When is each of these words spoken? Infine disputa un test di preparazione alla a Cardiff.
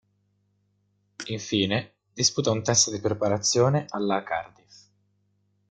Infine 1.35 1.93
disputa 2.11 2.49
un 2.49 2.63
test 2.63 2.89
di 2.89 2.99
preparazione 2.99 3.85
alla 3.89 4.15
a 4.15 4.23
Cardiff. 4.23 4.85